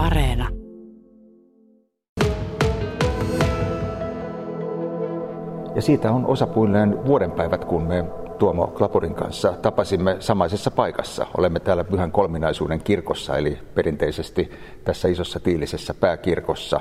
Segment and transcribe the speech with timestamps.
[0.00, 0.48] Areena.
[5.74, 8.04] Ja siitä on osapuilleen vuodenpäivät, kun me
[8.38, 11.26] Tuomo Klapurin kanssa tapasimme samaisessa paikassa.
[11.38, 14.50] Olemme täällä Pyhän kolminaisuuden kirkossa, eli perinteisesti
[14.84, 16.80] tässä isossa tiilisessä pääkirkossa.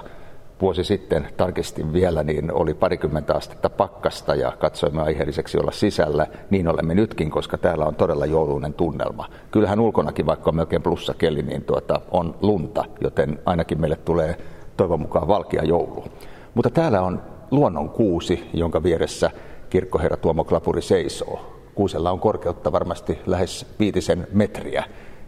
[0.62, 6.28] Vuosi sitten tarkistin vielä, niin oli parikymmentä astetta pakkasta ja katsoimme aiheelliseksi olla sisällä.
[6.50, 9.30] Niin olemme nytkin, koska täällä on todella jouluinen tunnelma.
[9.52, 14.38] Kyllähän ulkonakin, vaikka on melkein plussakeli, niin tuota, on lunta, joten ainakin meille tulee
[14.78, 16.06] toivon mukaan valkia joulu.
[16.54, 19.32] Mutta täällä on luonnon kuusi, jonka vieressä
[19.70, 21.56] kirkkoherra Tuomo Klapuri seisoo.
[21.76, 24.84] Kuusella on korkeutta varmasti lähes viitisen metriä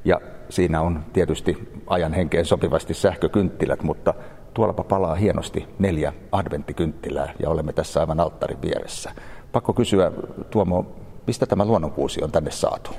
[0.05, 4.13] ja siinä on tietysti ajan henkeen sopivasti sähkökynttilät, mutta
[4.53, 9.11] tuollapa palaa hienosti neljä adventtikynttilää ja olemme tässä aivan alttarin vieressä.
[9.51, 10.11] Pakko kysyä,
[10.49, 10.85] Tuomo,
[11.27, 12.91] mistä tämä luonnonkuusi on tänne saatu?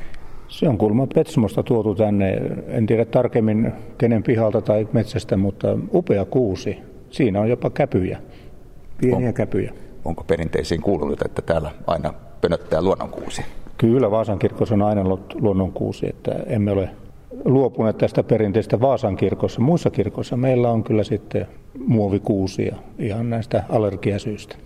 [0.48, 2.32] Se on kuulemma Petsamosta tuotu tänne.
[2.68, 6.78] En tiedä tarkemmin kenen pihalta tai metsästä, mutta upea kuusi.
[7.10, 8.18] Siinä on jopa käpyjä,
[9.00, 9.72] pieniä on, käpyjä.
[10.04, 13.42] Onko perinteisiin kuulunut, että täällä aina pönöttää luonnonkuusi?
[13.78, 16.90] Kyllä, Vaasan kirkossa on aina ollut luonnonkuusi, että emme ole
[17.44, 19.60] luopuneet tästä perinteistä Vaasan kirkossa.
[19.60, 21.46] Muissa kirkoissa meillä on kyllä sitten
[21.86, 24.56] muovikuusia ihan näistä allergiasyistä.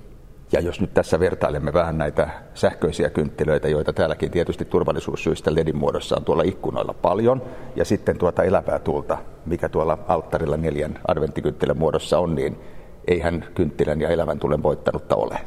[0.53, 6.17] Ja jos nyt tässä vertailemme vähän näitä sähköisiä kynttilöitä, joita täälläkin tietysti turvallisuussyistä ledin muodossa
[6.17, 7.43] on tuolla ikkunoilla paljon,
[7.77, 12.57] ja sitten tuota elävää tuulta, mikä tuolla alttarilla neljän adventtikynttilän muodossa on, niin
[13.09, 15.39] eihän kynttilän ja elävän tulen voittanutta ole.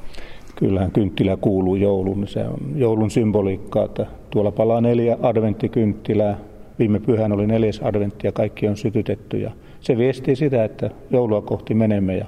[0.56, 2.28] Kyllähän kynttilä kuuluu joulun.
[2.28, 6.38] Se on joulun symboliikkaa, että tuolla palaa neljä adventtikynttilää.
[6.80, 9.38] Viime pyhän oli neljäs adventti ja kaikki on sytytetty.
[9.38, 12.25] Ja se viestii sitä, että joulua kohti menemme ja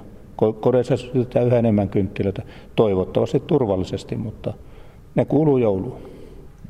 [0.60, 2.42] kodeissa sytytetään yhä enemmän kynttilöitä.
[2.76, 4.52] Toivottavasti turvallisesti, mutta
[5.14, 5.98] ne kuuluu jouluun.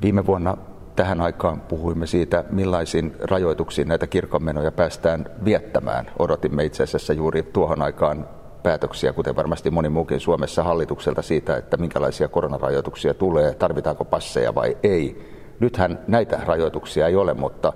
[0.02, 0.56] Viime vuonna
[0.96, 6.10] tähän aikaan puhuimme siitä, millaisin rajoituksiin näitä kirkonmenoja päästään viettämään.
[6.18, 8.26] Odotimme itse asiassa juuri tuohon aikaan
[8.62, 14.76] päätöksiä, kuten varmasti moni muukin Suomessa hallitukselta siitä, että minkälaisia koronarajoituksia tulee, tarvitaanko passeja vai
[14.82, 15.32] ei.
[15.62, 17.72] Nythän näitä rajoituksia ei ole, mutta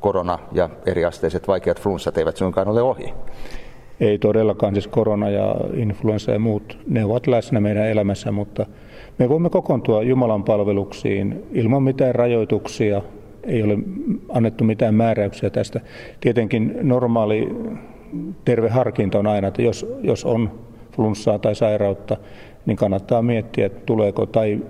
[0.00, 3.14] korona ja eriasteiset vaikeat flunssat eivät suinkaan ole ohi.
[4.00, 8.66] Ei todellakaan, siis korona ja influenssa ja muut, ne ovat läsnä meidän elämässä, mutta
[9.18, 13.02] me voimme kokoontua Jumalan palveluksiin ilman mitään rajoituksia,
[13.44, 13.78] ei ole
[14.28, 15.80] annettu mitään määräyksiä tästä.
[16.20, 17.48] Tietenkin normaali
[18.44, 20.50] terve harkinta on aina, että jos, jos on
[20.96, 22.16] flunssaa tai sairautta,
[22.66, 24.60] niin kannattaa miettiä, että tuleeko tai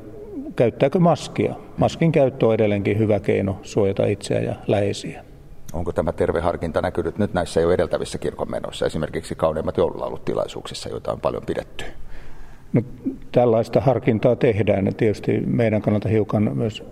[0.57, 1.55] käyttääkö maskia.
[1.77, 5.25] Maskin käyttö on edelleenkin hyvä keino suojata itseä ja läheisiä.
[5.73, 11.21] Onko tämä terve harkinta näkynyt nyt näissä jo edeltävissä kirkonmenoissa, esimerkiksi kauneimmat joululaulut-tilaisuuksissa, joita on
[11.21, 11.85] paljon pidetty?
[12.73, 12.83] No,
[13.33, 16.85] tällaista harkintaa tehdään ja tietysti meidän kannalta hiukan myös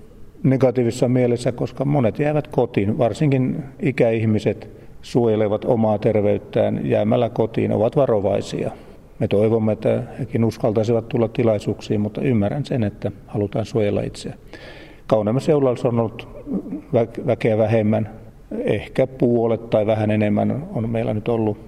[0.42, 4.70] negatiivisessa mielessä, koska monet jäävät kotiin, varsinkin ikäihmiset,
[5.02, 8.70] suojelevat omaa terveyttään jäämällä kotiin, ovat varovaisia.
[9.18, 14.34] Me toivomme, että hekin uskaltaisivat tulla tilaisuuksiin, mutta ymmärrän sen, että halutaan suojella itseä.
[15.06, 16.28] Kauneemmassa joululaussa on ollut
[17.26, 18.10] väkeä vähemmän,
[18.64, 21.58] ehkä puolet tai vähän enemmän on meillä nyt ollut.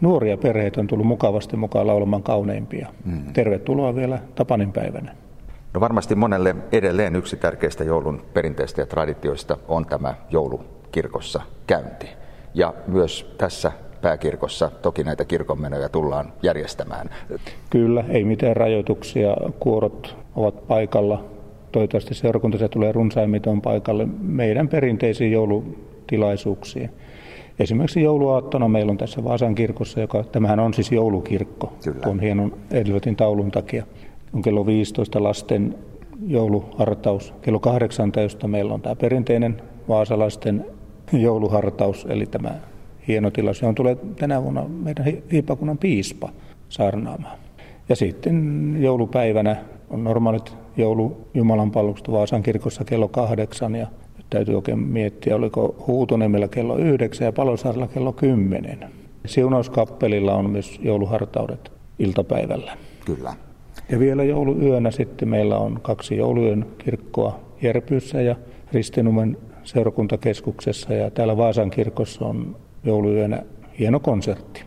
[0.00, 2.88] Nuoria perheitä on tullut mukavasti mukaan laulamaan kauneimpia.
[3.04, 3.32] Mm.
[3.32, 5.14] Tervetuloa vielä Tapanin päivänä.
[5.74, 12.08] No varmasti monelle edelleen yksi tärkeistä joulun perinteistä ja traditioista on tämä joulukirkossa käynti
[12.54, 13.72] ja myös tässä
[14.02, 17.10] pääkirkossa toki näitä kirkonmenoja tullaan järjestämään.
[17.70, 19.36] Kyllä, ei mitään rajoituksia.
[19.60, 21.24] Kuorot ovat paikalla.
[21.72, 26.90] Toivottavasti seurakunta se tulee runsaimmiton paikalle meidän perinteisiin joulutilaisuuksiin.
[27.58, 32.00] Esimerkiksi jouluaattona meillä on tässä Vaasan kirkossa, joka, tämähän on siis joulukirkko, Kyllä.
[32.00, 33.84] tuon hienon Edilötin taulun takia.
[34.32, 35.74] On kello 15 lasten
[36.26, 37.34] jouluhartaus.
[37.42, 40.66] Kello 18 meillä on tämä perinteinen vaasalaisten
[41.12, 42.50] jouluhartaus, eli tämä
[43.08, 46.28] hieno tilaus, johon tulee tänä vuonna meidän hiipakunnan piispa
[46.68, 47.38] saarnaamaan.
[47.88, 49.56] Ja sitten joulupäivänä
[49.90, 53.86] on normaalit joulu Jumalan palvelukset Vaasan kirkossa kello kahdeksan ja
[54.30, 58.84] täytyy oikein miettiä, oliko Huutonemmellä kello yhdeksän ja Palosaarella kello kymmenen.
[59.26, 62.76] Siunauskappelilla on myös jouluhartaudet iltapäivällä.
[63.04, 63.34] Kyllä.
[63.90, 68.36] Ja vielä jouluyönä sitten meillä on kaksi jouluyön kirkkoa Järpyssä ja
[68.72, 73.42] Ristinumen seurakuntakeskuksessa ja täällä Vaasan kirkossa on jouluyönä
[73.78, 74.64] hieno konsertti.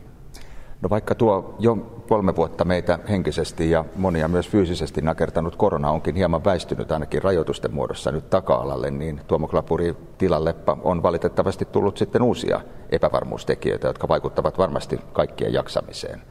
[0.82, 1.76] No vaikka tuo jo
[2.10, 7.74] kolme vuotta meitä henkisesti ja monia myös fyysisesti nakertanut korona onkin hieman väistynyt ainakin rajoitusten
[7.74, 14.58] muodossa nyt taka-alalle, niin Tuomo Klapuri tilalleppa on valitettavasti tullut sitten uusia epävarmuustekijöitä, jotka vaikuttavat
[14.58, 16.22] varmasti kaikkien jaksamiseen.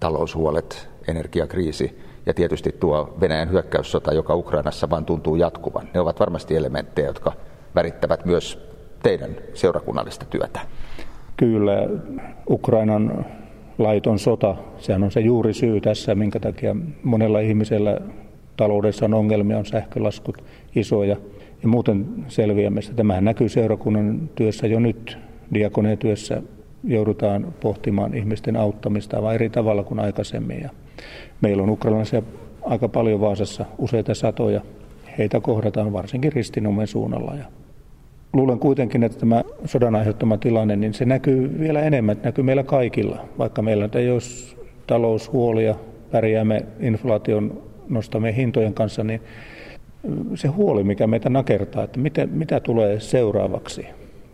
[0.00, 5.88] Taloushuolet, energiakriisi ja tietysti tuo Venäjän hyökkäyssota, joka Ukrainassa vaan tuntuu jatkuvan.
[5.94, 7.32] Ne ovat varmasti elementtejä, jotka
[7.74, 8.68] värittävät myös
[9.02, 10.60] teidän seurakunnallista työtä.
[11.36, 11.88] Kyllä
[12.50, 13.26] Ukrainan
[13.78, 18.00] laiton sota, sehän on se juuri syy tässä, minkä takia monella ihmisellä
[18.56, 20.44] taloudessa on ongelmia, on sähkölaskut
[20.74, 21.16] isoja
[21.62, 22.94] ja muuten selviämistä.
[22.94, 25.18] Tämähän näkyy seurakunnan työssä jo nyt.
[25.54, 26.42] Diakonetyössä
[26.84, 30.60] joudutaan pohtimaan ihmisten auttamista aivan eri tavalla kuin aikaisemmin.
[30.60, 30.70] Ja
[31.40, 32.22] meillä on ukrainalaisia
[32.62, 34.60] aika paljon Vaasassa, useita satoja.
[35.18, 37.34] Heitä kohdataan varsinkin Ristinumen suunnalla.
[37.34, 37.44] Ja
[38.32, 43.24] luulen kuitenkin, että tämä sodan aiheuttama tilanne, niin se näkyy vielä enemmän, näkyy meillä kaikilla.
[43.38, 44.56] Vaikka meillä ei olisi
[44.86, 45.74] taloushuolia,
[46.10, 49.20] pärjäämme inflaation nostamien hintojen kanssa, niin
[50.34, 53.86] se huoli, mikä meitä nakertaa, että mitä, mitä tulee seuraavaksi,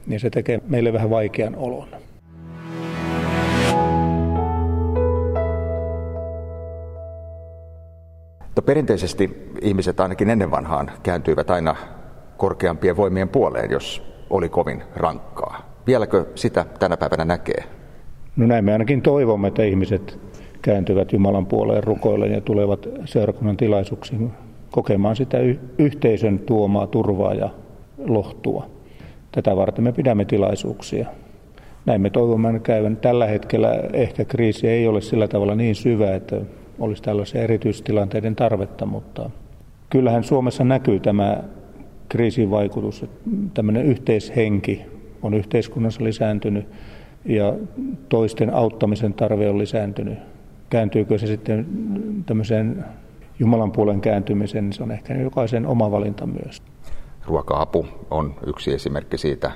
[0.06, 1.88] niin se tekee meille vähän vaikean olon.
[8.66, 11.76] Perinteisesti ihmiset ainakin ennen vanhaan kääntyivät aina
[12.38, 15.68] korkeampien voimien puoleen, jos oli kovin rankkaa.
[15.86, 17.64] Vieläkö sitä tänä päivänä näkee?
[18.36, 20.20] No näin me ainakin toivomme, että ihmiset
[20.62, 24.30] kääntyvät Jumalan puoleen rukoilleen ja tulevat seurakunnan tilaisuuksiin
[24.70, 25.38] kokemaan sitä
[25.78, 27.50] yhteisön tuomaa turvaa ja
[28.06, 28.66] lohtua.
[29.32, 31.08] Tätä varten me pidämme tilaisuuksia.
[31.86, 32.96] Näin me toivomme käyvän.
[32.96, 36.40] Tällä hetkellä ehkä kriisi ei ole sillä tavalla niin syvä, että
[36.78, 39.30] olisi tällaisia erityistilanteiden tarvetta, mutta
[39.90, 41.42] kyllähän Suomessa näkyy tämä
[42.08, 43.06] kriisin vaikutus,
[43.54, 44.82] tämmöinen yhteishenki
[45.22, 46.68] on yhteiskunnassa lisääntynyt
[47.24, 47.54] ja
[48.08, 50.18] toisten auttamisen tarve on lisääntynyt.
[50.70, 51.66] Kääntyykö se sitten
[52.26, 52.84] tämmöiseen
[53.38, 56.62] Jumalan puolen kääntymiseen, niin se on ehkä jokaisen oma valinta myös.
[57.26, 59.50] Ruoka-apu on yksi esimerkki siitä,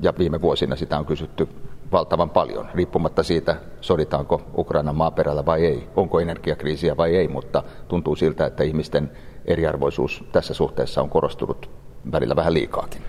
[0.00, 1.48] ja viime vuosina sitä on kysytty
[1.92, 8.16] valtavan paljon, riippumatta siitä, soditaanko Ukrainan maaperällä vai ei, onko energiakriisiä vai ei, mutta tuntuu
[8.16, 9.10] siltä, että ihmisten
[9.44, 11.70] eriarvoisuus tässä suhteessa on korostunut
[12.12, 13.02] välillä vähän liikaakin.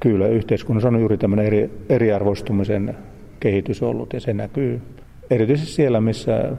[0.00, 2.96] Kyllä, yhteiskunnassa on juuri tämmöinen eri, eriarvoistumisen
[3.40, 4.82] kehitys ollut, ja se näkyy
[5.30, 6.52] erityisesti siellä, missä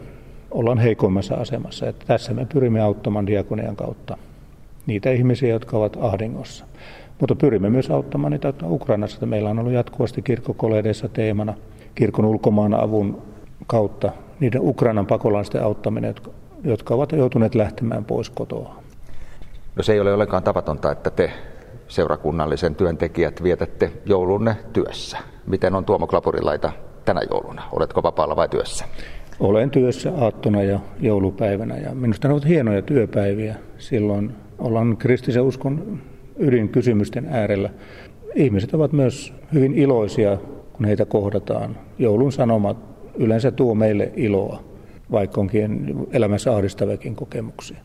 [0.51, 1.87] ollaan heikoimmassa asemassa.
[1.89, 4.17] Että tässä me pyrimme auttamaan diakonian kautta
[4.85, 6.65] niitä ihmisiä, jotka ovat ahdingossa.
[7.19, 9.25] Mutta pyrimme myös auttamaan niitä Ukrainassa.
[9.25, 11.53] Meillä on ollut jatkuvasti kirkkokoledeissa teemana
[11.95, 13.21] kirkon ulkomaan avun
[13.67, 16.31] kautta niiden Ukrainan pakolaisten auttaminen, jotka,
[16.63, 18.83] jotka ovat joutuneet lähtemään pois kotoa.
[19.81, 21.31] Se ei ole ollenkaan tavatonta, että te
[21.87, 25.17] seurakunnallisen työntekijät vietätte joulunne työssä.
[25.47, 26.71] Miten on Tuomo Klapurilaita
[27.05, 27.63] tänä jouluna?
[27.71, 28.85] Oletko vapaalla vai työssä?
[29.39, 33.55] Olen työssä aattona ja joulupäivänä ja minusta ne ovat hienoja työpäiviä.
[33.77, 35.99] Silloin ollaan kristisen uskon
[36.39, 37.69] ydinkysymysten äärellä.
[38.35, 40.37] Ihmiset ovat myös hyvin iloisia,
[40.73, 41.77] kun heitä kohdataan.
[41.97, 42.77] Joulun sanomat
[43.17, 44.63] yleensä tuo meille iloa,
[45.11, 47.77] vaikka onkin elämässä ahdistaviakin kokemuksia.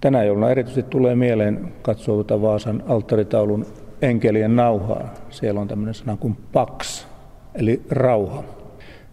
[0.00, 3.66] Tänä jouluna erityisesti tulee mieleen katsoa tuota Vaasan alttaritaulun
[4.02, 5.14] enkelien nauhaa.
[5.30, 7.06] Siellä on tämmöinen sana kuin pax,
[7.54, 8.44] eli rauha.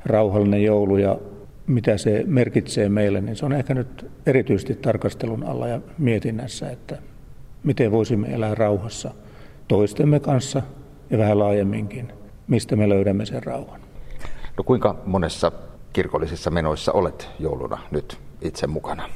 [0.06, 1.18] Rauhallinen joulu ja
[1.68, 6.98] mitä se merkitsee meille, niin se on ehkä nyt erityisesti tarkastelun alla ja mietinnässä, että
[7.64, 9.12] miten voisimme elää rauhassa
[9.68, 10.62] toistemme kanssa
[11.10, 12.14] ja vähän laajemminkin,
[12.48, 13.82] mistä me löydämme sen rauhan.
[14.58, 15.52] No kuinka monessa
[15.94, 19.10] kirkollisissa menoissa olet jouluna nyt itse mukana?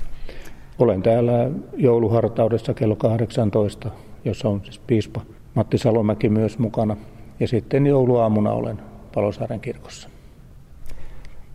[0.80, 3.90] Olen täällä jouluhartaudessa kello 18,
[4.26, 5.22] jossa on siis piispa
[5.54, 6.98] Matti Salomäki myös mukana.
[7.40, 8.80] Ja sitten jouluaamuna olen
[9.16, 10.10] Palosaaren kirkossa.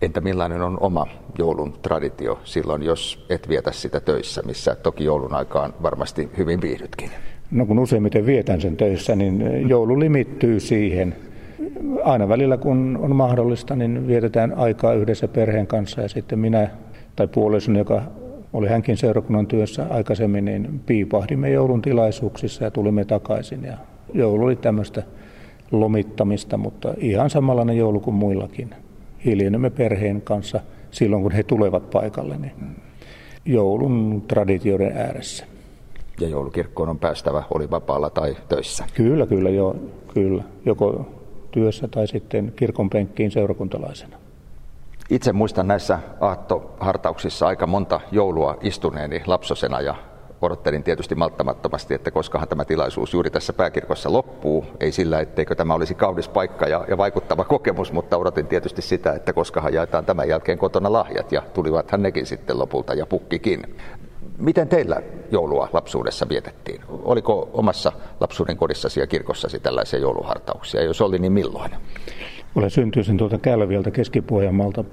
[0.02, 1.06] Entä millainen on oma
[1.38, 7.10] joulun traditio silloin, jos et vietä sitä töissä, missä toki joulun aikaan varmasti hyvin viihdytkin?
[7.50, 11.16] No kun useimmiten vietän sen töissä, niin joulu limittyy siihen.
[12.04, 16.70] Aina välillä kun on mahdollista, niin vietetään aikaa yhdessä perheen kanssa ja sitten minä
[17.16, 18.02] tai puolisoni, joka
[18.54, 23.64] oli hänkin seurakunnan työssä aikaisemmin, niin piipahdimme joulun tilaisuuksissa ja tulimme takaisin.
[23.64, 23.76] Ja
[24.12, 25.02] joulu oli tämmöistä
[25.70, 28.74] lomittamista, mutta ihan samanlainen joulu kuin muillakin
[29.24, 32.52] hiljennymme perheen kanssa silloin, kun he tulevat paikalle, niin
[33.44, 35.44] joulun traditioiden ääressä.
[36.20, 38.84] Ja joulukirkkoon on päästävä, oli vapaalla tai töissä?
[38.94, 39.76] Kyllä, kyllä, joo,
[40.14, 40.42] kyllä.
[40.66, 41.06] Joko
[41.50, 44.23] työssä tai sitten kirkon penkkiin seurakuntalaisena.
[45.10, 49.94] Itse muistan näissä aattohartauksissa aika monta joulua istuneeni lapsosena ja
[50.42, 54.66] odottelin tietysti malttamattomasti, että koskahan tämä tilaisuus juuri tässä pääkirkossa loppuu.
[54.80, 59.12] Ei sillä, etteikö tämä olisi kaunis paikka ja, ja vaikuttava kokemus, mutta odotin tietysti sitä,
[59.12, 63.76] että koskahan jaetaan tämän jälkeen kotona lahjat ja tulivathan nekin sitten lopulta ja pukkikin.
[64.38, 66.80] Miten teillä joulua lapsuudessa vietettiin?
[66.88, 70.82] Oliko omassa lapsuuden kodissasi ja kirkossasi tällaisia jouluhartauksia?
[70.82, 71.70] Jos oli, niin milloin?
[72.54, 74.24] Olen syntyisin tuolta Kälviöltä keski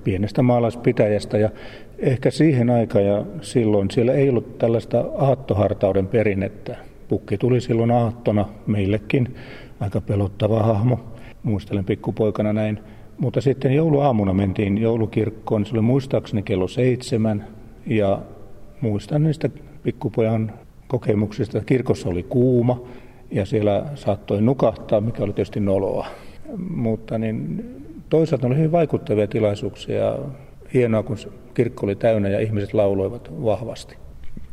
[0.04, 1.50] pienestä maalaispitäjästä ja
[2.00, 6.78] ehkä siihen aikaan ja silloin siellä ei ollut tällaista aattohartauden perinnettä.
[7.08, 9.36] Pukki tuli silloin aattona meillekin,
[9.80, 11.00] aika pelottava hahmo.
[11.44, 12.80] muistelen pikkupoikana näin.
[13.18, 17.48] Mutta sitten jouluaamuna mentiin joulukirkkoon, se oli muistaakseni kello seitsemän
[17.86, 18.22] ja
[18.82, 19.50] muistan niistä
[19.84, 20.54] pikkupojan
[20.88, 22.82] kokemuksista, kirkossa oli kuuma
[23.32, 26.08] ja siellä saattoi nukahtaa, mikä oli tietysti noloa.
[26.58, 27.66] Mutta niin,
[28.10, 30.18] toisaalta oli hyvin vaikuttavia tilaisuuksia.
[30.74, 31.18] Hienoa, kun
[31.54, 33.96] kirkko oli täynnä ja ihmiset lauloivat vahvasti.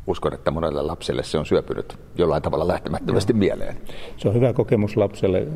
[0.06, 3.38] Uskon, että monelle lapselle se on syöpynyt jollain tavalla lähtemättömästi Joo.
[3.38, 3.76] mieleen.
[4.16, 5.46] Se on hyvä kokemus lapselle,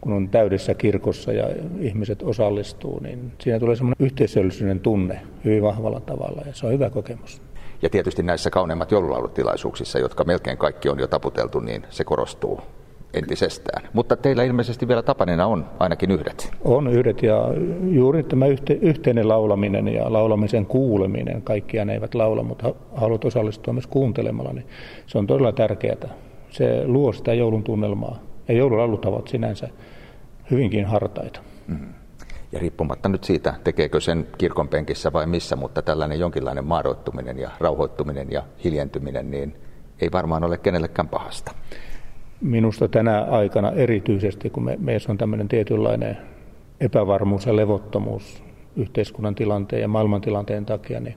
[0.00, 1.48] kun on täydessä kirkossa ja
[1.80, 6.90] ihmiset osallistuu, niin siinä tulee semmoinen yhteisöllisyyden tunne hyvin vahvalla tavalla ja se on hyvä
[6.90, 7.42] kokemus.
[7.82, 12.60] Ja tietysti näissä kauneimmat joululaulutilaisuuksissa, jotka melkein kaikki on jo taputeltu, niin se korostuu
[13.14, 13.88] entisestään.
[13.92, 16.52] Mutta teillä ilmeisesti vielä tapanina on ainakin yhdet.
[16.64, 17.44] On yhdet ja
[17.82, 23.72] juuri tämä yhte, yhteinen laulaminen ja laulamisen kuuleminen, kaikkia ne eivät laula, mutta haluat osallistua
[23.72, 24.66] myös kuuntelemalla, niin
[25.06, 26.08] se on todella tärkeää.
[26.50, 29.68] Se luo sitä joulun tunnelmaa ja joululaulut ovat sinänsä
[30.50, 31.40] hyvinkin hartaita.
[31.68, 31.94] Mm-hmm.
[32.52, 37.50] Ja riippumatta nyt siitä, tekeekö sen kirkon penkissä vai missä, mutta tällainen jonkinlainen maadoittuminen ja
[37.60, 39.54] rauhoittuminen ja hiljentyminen, niin
[40.00, 41.52] ei varmaan ole kenellekään pahasta.
[42.40, 46.16] Minusta tänä aikana erityisesti, kun me, meissä on tämmöinen tietynlainen
[46.80, 48.42] epävarmuus ja levottomuus
[48.76, 51.16] yhteiskunnan tilanteen ja maailmantilanteen takia, niin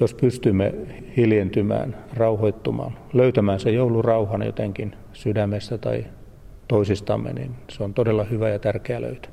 [0.00, 0.74] jos pystymme
[1.16, 6.04] hiljentymään, rauhoittumaan, löytämään se joulurauhan jotenkin sydämessä tai
[6.68, 9.28] toisistamme, niin se on todella hyvä ja tärkeä löytö.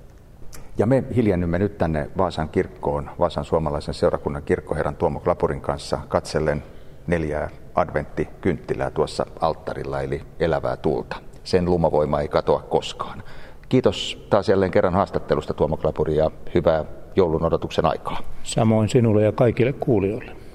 [0.78, 6.64] Ja me hiljennymme nyt tänne Vaasan kirkkoon, Vaasan suomalaisen seurakunnan kirkkoherran Tuomo Klapurin kanssa katsellen
[7.08, 11.16] neljää adventtikynttilää tuossa alttarilla, eli elävää tulta.
[11.44, 13.24] Sen lumavoima ei katoa koskaan.
[13.70, 18.20] Kiitos taas jälleen kerran haastattelusta Tuomo Klapuri ja hyvää joulun odotuksen aikaa.
[18.44, 20.47] Samoin sinulle ja kaikille kuulijoille.